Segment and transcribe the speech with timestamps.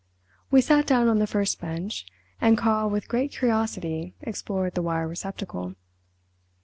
[0.49, 2.07] We sat down on the first bench,
[2.41, 5.75] and Karl with great curiosity explored the wire receptacle.